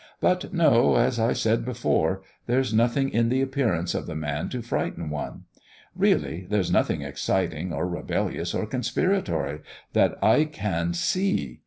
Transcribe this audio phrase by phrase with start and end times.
[0.19, 4.63] But no, as I said before, there's nothing in the appearance of the man to
[4.63, 5.43] frighten one.
[5.95, 9.59] Really, there's nothing exciting, or rebellious, or conspiratory,
[9.93, 11.59] that I can see!